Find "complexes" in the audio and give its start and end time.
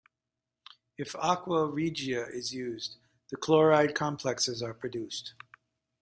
3.93-4.63